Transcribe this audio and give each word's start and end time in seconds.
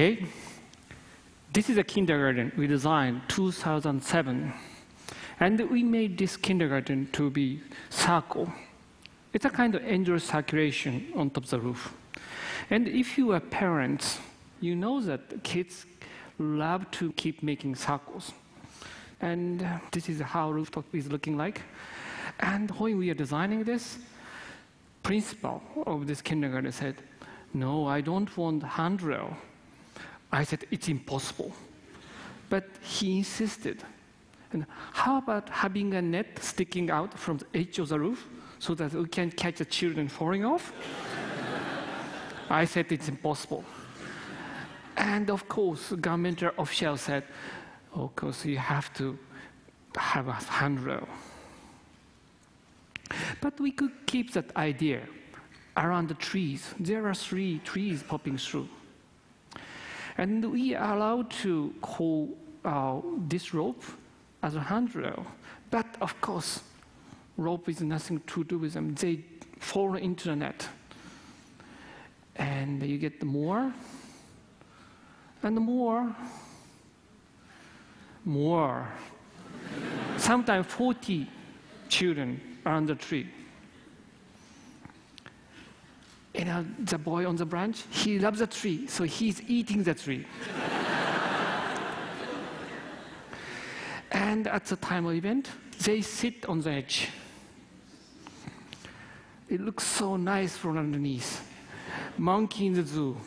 Okay, 0.00 0.24
this 1.52 1.68
is 1.68 1.76
a 1.76 1.84
kindergarten 1.84 2.52
we 2.56 2.66
designed 2.66 3.20
2007, 3.28 4.50
and 5.40 5.70
we 5.70 5.82
made 5.82 6.16
this 6.16 6.38
kindergarten 6.38 7.06
to 7.12 7.28
be 7.28 7.60
circle. 7.90 8.50
It's 9.34 9.44
a 9.44 9.50
kind 9.50 9.74
of 9.74 9.84
endless 9.84 10.24
circulation 10.24 11.12
on 11.14 11.28
top 11.28 11.44
of 11.44 11.50
the 11.50 11.60
roof. 11.60 11.92
And 12.70 12.88
if 12.88 13.18
you 13.18 13.32
are 13.32 13.40
parents, 13.40 14.18
you 14.62 14.74
know 14.74 15.02
that 15.02 15.44
kids 15.44 15.84
love 16.38 16.90
to 16.92 17.12
keep 17.12 17.42
making 17.42 17.74
circles. 17.74 18.32
And 19.20 19.68
this 19.92 20.08
is 20.08 20.22
how 20.22 20.50
rooftop 20.50 20.86
is 20.94 21.12
looking 21.12 21.36
like. 21.36 21.60
And 22.38 22.70
when 22.70 22.96
we 22.96 23.10
are 23.10 23.20
designing 23.26 23.64
this, 23.64 23.98
principal 25.02 25.62
of 25.86 26.06
this 26.06 26.22
kindergarten 26.22 26.72
said, 26.72 26.94
no, 27.52 27.86
I 27.86 28.00
don't 28.00 28.34
want 28.34 28.62
handrail. 28.62 29.36
I 30.32 30.44
said, 30.44 30.64
it's 30.70 30.88
impossible. 30.88 31.52
But 32.48 32.68
he 32.80 33.18
insisted. 33.18 33.82
And 34.52 34.66
how 34.92 35.18
about 35.18 35.48
having 35.48 35.94
a 35.94 36.02
net 36.02 36.38
sticking 36.40 36.90
out 36.90 37.18
from 37.18 37.38
the 37.38 37.46
edge 37.54 37.78
of 37.78 37.88
the 37.88 37.98
roof 37.98 38.26
so 38.58 38.74
that 38.74 38.92
we 38.92 39.06
can 39.06 39.30
catch 39.30 39.58
the 39.58 39.64
children 39.64 40.08
falling 40.08 40.44
off? 40.44 40.72
I 42.48 42.64
said, 42.64 42.90
it's 42.90 43.08
impossible. 43.08 43.64
And 44.96 45.30
of 45.30 45.48
course, 45.48 45.88
the 45.88 45.96
government 45.96 46.42
official 46.58 46.96
said, 46.96 47.24
of 47.94 48.14
course, 48.16 48.44
you 48.44 48.58
have 48.58 48.92
to 48.94 49.18
have 49.96 50.28
a 50.28 50.32
handrail. 50.32 51.08
But 53.40 53.58
we 53.60 53.70
could 53.70 53.92
keep 54.06 54.32
that 54.32 54.54
idea 54.56 55.02
around 55.76 56.08
the 56.08 56.14
trees. 56.14 56.74
There 56.78 57.06
are 57.08 57.14
three 57.14 57.60
trees 57.64 58.02
popping 58.02 58.36
through. 58.36 58.68
And 60.20 60.52
we 60.52 60.74
are 60.74 60.96
allowed 60.96 61.30
to 61.44 61.72
call 61.80 62.36
uh, 62.62 63.00
this 63.26 63.54
rope 63.54 63.82
as 64.42 64.54
a 64.54 64.60
handrail. 64.60 65.24
But 65.70 65.86
of 66.02 66.20
course, 66.20 66.60
rope 67.38 67.70
is 67.70 67.80
nothing 67.80 68.20
to 68.26 68.44
do 68.44 68.58
with 68.58 68.74
them. 68.74 68.94
They 68.96 69.24
fall 69.60 69.94
into 69.94 70.28
the 70.28 70.36
net. 70.36 70.68
And 72.36 72.82
you 72.82 72.98
get 72.98 73.18
the 73.18 73.24
more 73.24 73.72
and 75.42 75.56
the 75.56 75.62
more, 75.62 76.14
more. 78.26 78.88
Sometimes 80.18 80.66
40 80.66 81.26
children 81.88 82.58
are 82.66 82.74
on 82.74 82.84
the 82.84 82.94
tree. 82.94 83.26
You 86.40 86.46
uh, 86.46 86.62
know, 86.62 86.66
the 86.78 86.96
boy 86.96 87.28
on 87.28 87.36
the 87.36 87.44
branch, 87.44 87.84
he 87.90 88.18
loves 88.18 88.38
the 88.38 88.46
tree, 88.46 88.86
so 88.86 89.04
he's 89.04 89.42
eating 89.42 89.82
the 89.82 89.92
tree. 89.92 90.24
and 94.10 94.46
at 94.46 94.64
the 94.64 94.76
time 94.76 95.04
of 95.04 95.12
event, 95.12 95.50
they 95.84 96.00
sit 96.00 96.46
on 96.46 96.62
the 96.62 96.70
edge. 96.70 97.08
It 99.50 99.60
looks 99.60 99.84
so 99.84 100.16
nice 100.16 100.56
from 100.56 100.78
underneath. 100.78 101.46
Monkey 102.16 102.68
in 102.68 102.72
the 102.72 102.84
zoo. 102.84 103.14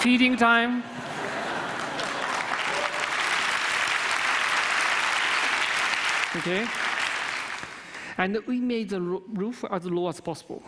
Feeding 0.00 0.36
time. 0.36 0.82
Okay? 6.34 6.66
And 8.18 8.38
we 8.46 8.60
made 8.60 8.90
the 8.90 9.00
roof 9.00 9.64
as 9.70 9.86
low 9.86 10.08
as 10.08 10.20
possible 10.20 10.62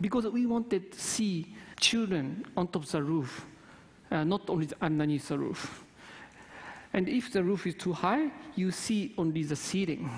because 0.00 0.26
we 0.26 0.46
wanted 0.46 0.92
to 0.92 1.00
see 1.00 1.54
children 1.80 2.44
on 2.56 2.68
top 2.68 2.84
of 2.84 2.90
the 2.90 3.02
roof, 3.02 3.46
uh, 4.10 4.24
not 4.24 4.48
only 4.48 4.68
underneath 4.80 5.28
the 5.28 5.38
roof. 5.38 5.84
And 6.92 7.08
if 7.08 7.32
the 7.32 7.42
roof 7.42 7.66
is 7.66 7.74
too 7.74 7.92
high, 7.92 8.30
you 8.56 8.70
see 8.70 9.14
only 9.18 9.42
the 9.42 9.56
ceiling. 9.56 10.10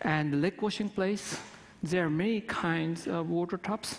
And 0.00 0.32
the 0.32 0.36
leg 0.36 0.60
washing 0.62 0.88
place, 0.88 1.38
there 1.82 2.06
are 2.06 2.10
many 2.10 2.40
kinds 2.40 3.06
of 3.06 3.28
water 3.28 3.58
taps. 3.58 3.98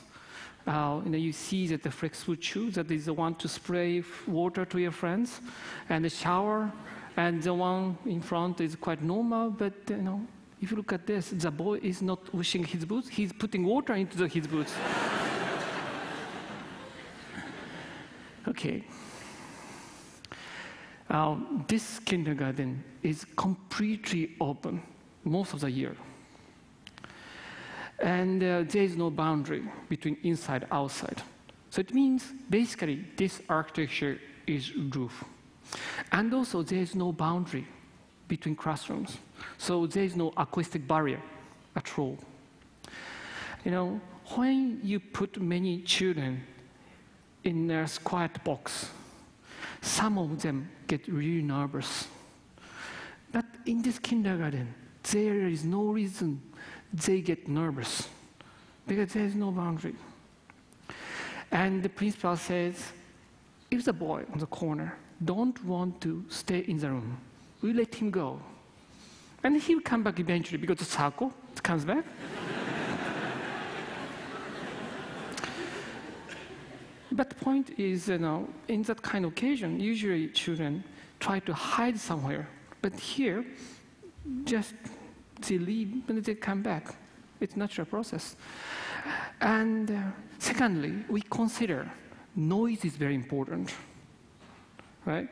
Uh, 0.66 1.02
you, 1.04 1.12
know, 1.12 1.18
you 1.18 1.32
see 1.32 1.68
that 1.68 1.84
the 1.84 1.92
flexible 1.92 2.36
shoe 2.40 2.72
that 2.72 2.90
is 2.92 3.06
the 3.06 3.14
one 3.14 3.36
to 3.36 3.48
spray 3.48 4.04
water 4.28 4.66
to 4.66 4.80
your 4.80 4.92
friends, 4.92 5.42
and 5.90 6.06
the 6.06 6.10
shower, 6.10 6.72
and 7.18 7.42
the 7.42 7.54
one 7.54 7.98
in 8.06 8.22
front 8.22 8.62
is 8.62 8.76
quite 8.76 9.02
normal, 9.02 9.50
but 9.50 9.74
you 9.90 9.98
know, 9.98 10.26
if 10.62 10.72
you 10.72 10.78
look 10.78 10.92
at 10.92 11.08
this, 11.08 11.30
the 11.30 11.52
boy 11.52 11.80
is 11.82 12.02
not 12.02 12.34
washing 12.34 12.64
his 12.64 12.86
boots, 12.86 13.08
he's 13.08 13.32
putting 13.32 13.64
water 13.64 13.94
into 13.94 14.18
the, 14.18 14.28
his 14.28 14.46
boots. 14.46 14.74
okay. 18.48 18.84
Uh, 21.10 21.38
this 21.68 22.00
kindergarten 22.00 22.84
is 23.02 23.26
completely 23.36 24.36
open 24.40 24.82
most 25.24 25.54
of 25.54 25.62
the 25.62 25.72
year. 25.72 25.96
And 28.00 28.44
uh, 28.44 28.64
there 28.68 28.84
is 28.84 28.96
no 28.96 29.10
boundary 29.10 29.64
between 29.90 30.18
inside 30.24 30.64
and 30.64 30.72
outside. 30.72 31.22
So 31.70 31.82
it 31.82 31.94
means 31.94 32.26
basically 32.50 33.06
this 33.16 33.42
architecture 33.50 34.20
is 34.46 34.76
roof. 34.76 35.24
And 36.12 36.34
also 36.34 36.64
there 36.64 36.82
is 36.82 36.96
no 36.96 37.12
boundary 37.12 37.68
between 38.30 38.56
classrooms. 38.56 39.18
So 39.58 39.86
there 39.88 40.06
is 40.06 40.16
no 40.16 40.32
acoustic 40.38 40.88
barrier 40.88 41.22
at 41.76 42.00
all. 42.00 42.18
You 43.66 43.72
know, 43.72 44.02
when 44.36 44.80
you 44.82 45.02
put 45.02 45.42
many 45.42 45.82
children 45.82 46.44
in 47.44 47.70
a 47.72 47.88
quiet 48.04 48.42
box, 48.46 48.90
some 49.82 50.18
of 50.18 50.42
them 50.42 50.70
get 50.88 51.08
really 51.08 51.42
nervous. 51.42 52.08
But 53.32 53.46
in 53.66 53.82
this 53.82 54.00
kindergarten, 54.00 54.74
there 55.12 55.48
is 55.48 55.66
no 55.66 55.86
reason 55.86 56.42
they 56.94 57.22
get 57.22 57.48
nervous 57.48 58.08
because 58.88 59.14
there 59.14 59.26
is 59.26 59.36
no 59.36 59.52
boundary. 59.52 59.96
And 61.52 61.84
the 61.84 61.90
principal 61.90 62.38
says, 62.38 62.92
if 63.72 63.86
the 63.86 63.94
boy 63.94 64.26
on 64.32 64.40
the 64.40 64.46
corner 64.48 64.98
don't 65.24 65.64
want 65.66 66.02
to 66.02 66.26
stay 66.30 66.60
in 66.60 66.78
the 66.78 66.90
room, 66.90 67.18
we 67.62 67.74
let 67.74 67.94
him 67.96 68.12
go. 68.12 68.40
And 69.44 69.62
he 69.62 69.76
will 69.76 69.82
come 69.82 70.04
back 70.04 70.20
eventually 70.20 70.58
because 70.58 70.78
the 70.78 70.86
circle 70.86 71.34
comes 71.64 71.86
back. 71.86 72.06
but 77.12 77.30
the 77.30 77.36
point 77.36 77.72
is, 77.78 78.08
you 78.10 78.18
know, 78.18 78.48
in 78.68 78.82
that 78.84 79.02
kind 79.02 79.26
of 79.26 79.32
occasion, 79.32 79.80
usually 79.80 80.28
children 80.30 80.84
try 81.20 81.40
to 81.40 81.54
hide 81.54 82.00
somewhere. 82.00 82.48
But 82.82 83.00
here, 83.00 83.46
just 84.46 84.74
they 85.48 85.58
leave 85.58 86.04
and 86.08 86.24
they 86.24 86.36
come 86.36 86.62
back. 86.62 86.96
It's 87.40 87.56
natural 87.56 87.86
process. 87.86 88.36
And 89.42 89.92
uh, 89.92 90.02
secondly, 90.40 91.06
we 91.10 91.22
consider 91.22 91.90
noise 92.36 92.84
is 92.86 92.96
very 92.96 93.16
important, 93.16 93.74
right? 95.06 95.30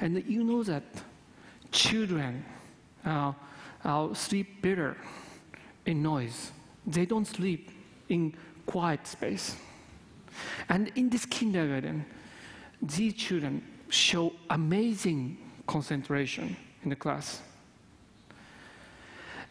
And 0.00 0.22
you 0.26 0.44
know 0.44 0.62
that 0.62 0.84
children 1.72 2.44
uh, 3.04 3.32
uh, 3.84 4.14
sleep 4.14 4.62
better 4.62 4.96
in 5.84 6.02
noise. 6.02 6.52
They 6.86 7.06
don't 7.06 7.26
sleep 7.26 7.70
in 8.08 8.34
quiet 8.66 9.06
space. 9.06 9.56
And 10.68 10.90
in 10.96 11.08
this 11.08 11.24
kindergarten, 11.24 12.04
these 12.82 13.14
children 13.14 13.62
show 13.88 14.32
amazing 14.50 15.38
concentration 15.66 16.56
in 16.82 16.90
the 16.90 16.96
class. 16.96 17.40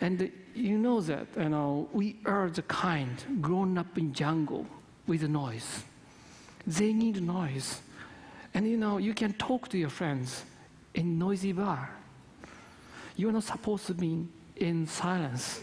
And 0.02 0.32
you 0.54 0.78
know 0.78 1.02
that 1.02 1.28
you 1.38 1.50
know, 1.50 1.90
we 1.94 2.18
are 2.26 2.50
the 2.50 2.62
kind 2.64 3.24
grown 3.42 3.78
up 3.78 3.98
in 3.98 4.14
jungle 4.14 4.66
with 5.08 5.22
the 5.22 5.28
noise. 5.28 5.84
They 6.68 6.94
need 6.94 7.22
noise. 7.22 7.82
And 8.54 8.68
you 8.68 8.78
know, 8.78 8.98
you 8.98 9.14
can 9.14 9.34
talk 9.34 9.70
to 9.70 9.78
your 9.78 9.90
friends 9.90 10.44
in 10.94 11.18
noisy 11.18 11.52
bar. 11.52 11.90
You're 13.16 13.32
not 13.32 13.44
supposed 13.44 13.88
to 13.88 13.94
be 13.94 14.28
in 14.58 14.88
silence. 14.88 15.62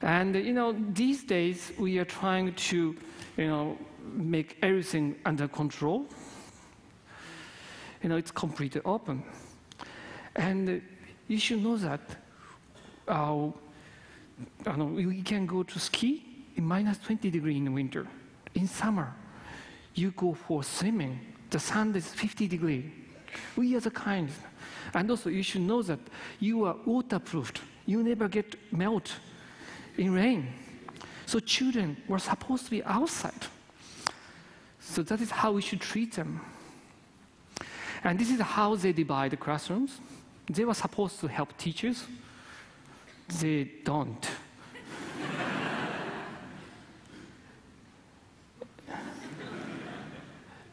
And 0.00 0.34
you 0.34 0.52
know, 0.52 0.72
these 0.92 1.24
days 1.24 1.72
we 1.78 1.98
are 1.98 2.04
trying 2.04 2.54
to, 2.54 2.96
you 3.36 3.46
know, 3.46 3.78
make 4.12 4.58
everything 4.62 5.16
under 5.24 5.48
control. 5.48 6.06
You 8.02 8.08
know, 8.08 8.16
it's 8.16 8.30
completely 8.30 8.80
open. 8.84 9.24
And 10.36 10.80
you 11.26 11.38
should 11.38 11.62
know 11.62 11.76
that 11.76 12.00
uh, 13.08 13.50
know, 14.76 14.84
we 14.84 15.22
can 15.22 15.46
go 15.46 15.62
to 15.62 15.78
ski 15.78 16.46
in 16.56 16.64
minus 16.64 16.98
20 16.98 17.30
degree 17.30 17.56
in 17.56 17.72
winter. 17.72 18.06
In 18.54 18.68
summer, 18.68 19.14
you 19.94 20.12
go 20.12 20.34
for 20.34 20.62
swimming. 20.62 21.18
The 21.50 21.58
sun 21.58 21.94
is 21.96 22.08
50 22.08 22.46
degree. 22.46 22.92
We 23.56 23.76
are 23.76 23.80
the 23.80 23.90
kind 23.90 24.30
and 24.94 25.10
also, 25.10 25.28
you 25.30 25.42
should 25.42 25.62
know 25.62 25.82
that 25.82 25.98
you 26.40 26.64
are 26.64 26.76
waterproofed. 26.84 27.60
You 27.86 28.02
never 28.02 28.28
get 28.28 28.54
melt 28.72 29.12
in 29.96 30.12
rain. 30.12 30.52
So 31.26 31.40
children 31.40 31.96
were 32.08 32.18
supposed 32.18 32.64
to 32.66 32.70
be 32.70 32.82
outside. 32.84 33.46
So 34.80 35.02
that 35.02 35.20
is 35.20 35.30
how 35.30 35.52
we 35.52 35.60
should 35.60 35.80
treat 35.80 36.14
them. 36.14 36.40
And 38.04 38.18
this 38.18 38.30
is 38.30 38.40
how 38.40 38.76
they 38.76 38.92
divide 38.92 39.32
the 39.32 39.36
classrooms. 39.36 40.00
They 40.48 40.64
were 40.64 40.72
supposed 40.74 41.20
to 41.20 41.28
help 41.28 41.54
teachers. 41.58 42.06
They 43.40 43.70
don't. 43.84 44.26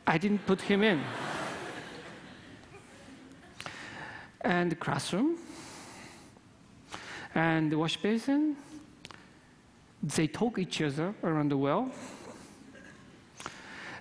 I 0.08 0.18
didn't 0.18 0.46
put 0.46 0.62
him 0.62 0.84
in. 0.84 1.02
And 4.46 4.72
the 4.72 4.76
classroom, 4.76 5.38
and 7.34 7.72
the 7.72 7.80
wash 7.80 7.98
basin, 7.98 8.56
they 10.04 10.28
talk 10.28 10.60
each 10.60 10.84
other 10.84 11.16
around 11.24 11.50
the 11.50 11.58
well. 11.58 11.90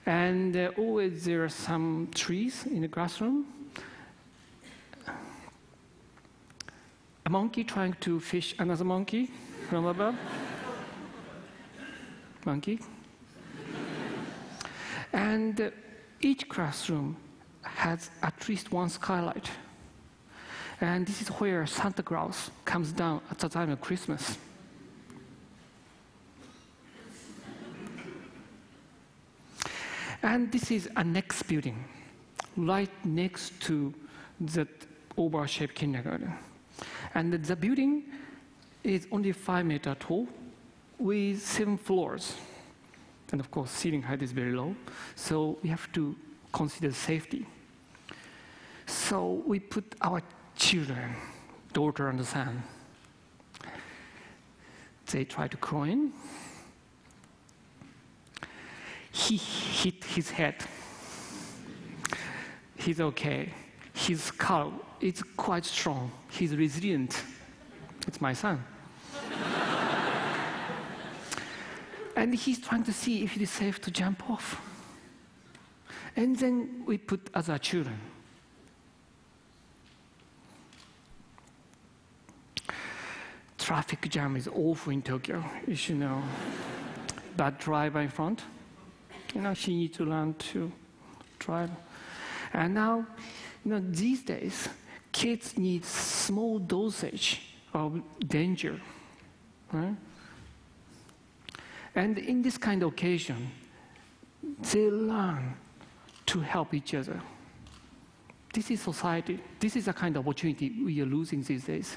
And 0.05 0.55
uh, 0.55 0.71
always 0.77 1.25
there 1.25 1.45
are 1.45 1.49
some 1.49 2.11
trees 2.15 2.67
in 2.67 2.83
the 2.83 2.89
classroom. 2.89 3.47
A 7.25 7.31
monkey 7.31 7.65
trying 7.65 7.95
to 8.01 8.21
fish 8.21 8.55
another 8.59 8.85
monkey 8.85 9.31
from 9.71 9.87
above. 9.87 10.15
monkey. 12.45 12.81
And 15.11 15.59
uh, 15.59 15.71
each 16.21 16.51
classroom 16.51 17.17
has 17.63 18.11
at 18.23 18.47
least 18.47 18.73
one 18.73 18.91
skylight. 18.91 19.49
And 20.81 21.07
this 21.07 21.23
is 21.23 21.29
where 21.29 21.67
Santa 21.67 22.03
Claus 22.03 22.51
comes 22.65 22.93
down 22.93 23.21
at 23.31 23.39
the 23.39 23.49
time 23.49 23.71
of 23.71 23.81
Christmas. 23.81 24.39
And 30.23 30.51
this 30.51 30.71
is 30.71 30.89
a 30.97 31.05
next 31.05 31.43
building, 31.45 31.85
right 32.57 32.91
next 33.05 33.61
to 33.63 33.93
that 34.41 34.69
oval-shaped 35.19 35.75
kindergarten. 35.75 36.33
And 37.15 37.33
the 37.33 37.57
building 37.57 38.05
is 38.83 39.07
only 39.13 39.33
five 39.33 39.67
meter 39.67 39.95
tall 39.95 40.27
with 40.99 41.43
seven 41.43 41.77
floors. 41.77 42.35
And 43.33 43.41
of 43.41 43.51
course, 43.51 43.71
ceiling 43.71 44.03
height 44.03 44.23
is 44.23 44.33
very 44.33 44.53
low. 44.53 44.75
So 45.15 45.59
we 45.63 45.69
have 45.69 45.93
to 45.93 46.17
consider 46.53 46.93
safety. 46.93 47.47
So 48.87 49.43
we 49.47 49.61
put 49.61 49.95
our 50.01 50.23
children, 50.65 51.15
daughter 51.75 52.09
and 52.09 52.25
son, 52.25 52.63
they 55.11 55.23
try 55.23 55.47
to 55.47 55.59
crawl 55.59 55.83
in. 55.83 56.11
He 59.13 59.37
hit 59.37 60.03
his 60.05 60.31
head. 60.31 60.55
He's 62.77 62.99
okay. 62.99 63.51
His 63.93 64.23
skull 64.23 64.73
is 65.01 65.23
quite 65.37 65.67
strong. 65.67 66.11
He's 66.31 66.57
resilient. 66.57 67.23
It's 68.07 68.23
my 68.23 68.33
son. 68.33 68.65
and 72.17 72.35
he's 72.35 72.59
trying 72.59 72.85
to 72.85 72.93
see 72.93 73.23
if 73.23 73.37
it 73.37 73.43
is 73.43 73.51
safe 73.51 73.83
to 73.83 73.91
jump 73.91 74.31
off. 74.31 74.63
And 76.17 76.37
then 76.37 76.85
we 76.87 76.97
put 76.97 77.29
other 77.35 77.59
children. 77.59 78.14
Traffic 83.65 84.11
jam 84.11 84.37
is 84.37 84.47
awful 84.47 84.93
in 84.93 85.01
Tokyo, 85.01 85.43
you 85.67 85.75
should 85.75 85.97
know. 85.97 86.23
Bad 87.35 87.57
driver 87.57 88.03
in 88.03 88.11
front. 88.11 88.43
You 89.35 89.41
know, 89.41 89.55
she 89.55 89.75
needs 89.75 89.97
to 89.97 90.05
learn 90.05 90.35
to 90.53 90.71
drive. 91.39 91.71
And 92.53 92.75
now, 92.75 93.07
you 93.65 93.71
know, 93.71 93.83
these 93.83 94.23
days, 94.23 94.69
kids 95.11 95.57
need 95.57 95.83
small 95.87 96.59
dosage 96.59 97.41
of 97.73 98.03
danger. 98.19 98.79
Right? 99.73 99.97
And 101.95 102.19
in 102.19 102.43
this 102.43 102.59
kind 102.59 102.83
of 102.83 102.93
occasion, 102.93 103.51
they 104.73 104.91
learn 104.91 105.55
to 106.27 106.41
help 106.41 106.75
each 106.75 106.93
other. 106.93 107.19
This 108.53 108.71
is 108.71 108.83
society. 108.83 109.41
This 109.59 109.75
is 109.75 109.89
a 109.89 109.95
kind 109.95 110.19
of 110.19 110.29
opportunity 110.29 110.85
we 110.85 111.01
are 111.01 111.07
losing 111.07 111.43
these 111.43 111.65
days. 111.65 111.97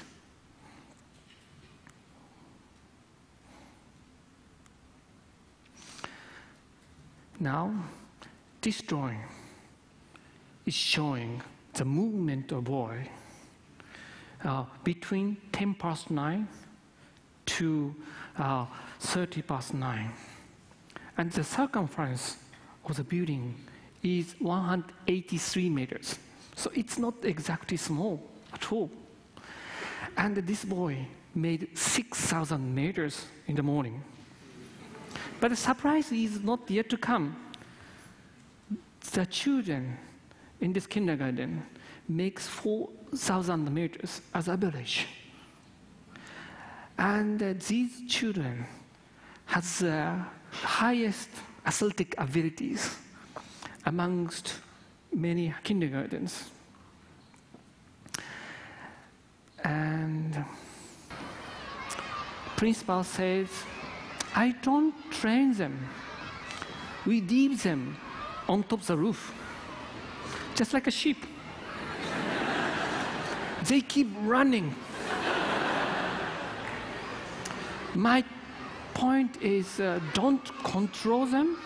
Now, 7.40 7.72
this 8.60 8.80
drawing 8.82 9.20
is 10.66 10.74
showing 10.74 11.40
the 11.74 11.84
movement 11.84 12.50
of 12.50 12.64
boy 12.64 13.08
uh, 14.44 14.64
between 14.82 15.36
10 15.52 15.74
past 15.74 16.10
9 16.10 16.48
to 17.46 17.94
uh, 18.38 18.66
30 19.00 19.42
past 19.42 19.74
9. 19.74 20.10
And 21.16 21.30
the 21.30 21.44
circumference 21.44 22.38
of 22.84 22.96
the 22.96 23.04
building 23.04 23.54
is 24.02 24.34
183 24.40 25.70
meters. 25.70 26.18
So 26.56 26.70
it's 26.74 26.98
not 26.98 27.14
exactly 27.22 27.76
small 27.76 28.20
at 28.52 28.72
all. 28.72 28.90
And 30.16 30.36
this 30.36 30.64
boy 30.64 31.06
made 31.34 31.76
6,000 31.78 32.74
meters 32.74 33.26
in 33.46 33.54
the 33.54 33.62
morning. 33.62 34.02
But 35.40 35.50
the 35.50 35.56
surprise 35.56 36.10
is 36.10 36.42
not 36.42 36.68
yet 36.70 36.88
to 36.90 36.96
come. 36.96 37.36
The 39.12 39.26
children 39.26 39.96
in 40.60 40.72
this 40.72 40.86
kindergarten 40.86 41.62
makes 42.08 42.46
4,000 42.46 43.72
meters 43.72 44.20
as 44.34 44.48
average. 44.48 45.06
And 46.98 47.40
uh, 47.40 47.54
these 47.68 48.02
children 48.08 48.66
has 49.46 49.78
the 49.78 50.18
highest 50.50 51.28
athletic 51.64 52.14
abilities 52.18 52.96
amongst 53.86 54.54
many 55.12 55.54
kindergartens. 55.62 56.50
And 59.62 60.44
principal 62.56 63.04
says, 63.04 63.48
I 64.34 64.54
don't 64.62 64.94
train 65.10 65.54
them. 65.54 65.88
We 67.06 67.20
leave 67.20 67.62
them 67.62 67.96
on 68.48 68.62
top 68.62 68.80
of 68.80 68.86
the 68.86 68.96
roof, 68.96 69.32
just 70.54 70.72
like 70.74 70.86
a 70.86 70.90
sheep. 70.90 71.24
they 73.64 73.80
keep 73.80 74.08
running. 74.22 74.74
My 77.94 78.24
point 78.94 79.40
is 79.42 79.80
uh, 79.80 80.00
don't 80.14 80.44
control 80.64 81.26
them, 81.26 81.58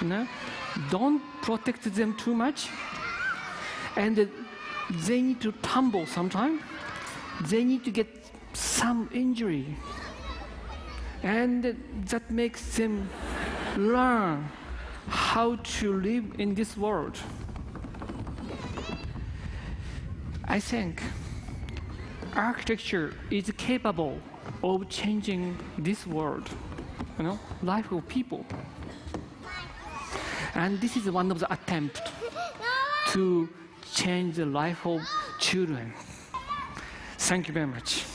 you 0.00 0.08
know? 0.08 0.26
don't 0.90 1.22
protect 1.42 1.82
them 1.94 2.14
too 2.16 2.34
much, 2.34 2.68
and 3.96 4.18
uh, 4.18 4.24
they 5.06 5.22
need 5.22 5.40
to 5.40 5.52
tumble 5.62 6.06
sometime. 6.06 6.60
They 7.48 7.64
need 7.64 7.84
to 7.84 7.90
get 7.90 8.08
some 8.52 9.08
injury 9.12 9.66
and 11.22 11.76
that 12.06 12.30
makes 12.30 12.76
them 12.76 13.08
learn 13.76 14.48
how 15.08 15.56
to 15.56 15.92
live 15.92 16.24
in 16.38 16.54
this 16.54 16.76
world. 16.76 17.18
I 20.48 20.60
think 20.60 21.02
architecture 22.34 23.14
is 23.30 23.50
capable 23.56 24.20
of 24.62 24.88
changing 24.88 25.58
this 25.78 26.06
world, 26.06 26.48
you 27.18 27.24
know, 27.24 27.38
life 27.62 27.90
of 27.92 28.06
people. 28.08 28.46
And 30.54 30.80
this 30.80 30.96
is 30.96 31.10
one 31.10 31.30
of 31.30 31.40
the 31.40 31.52
attempts 31.52 32.00
to 33.08 33.48
change 33.92 34.36
the 34.36 34.46
life 34.46 34.86
of 34.86 35.00
children. 35.38 35.92
Thank 37.18 37.48
you 37.48 37.54
very 37.54 37.66
much. 37.66 38.05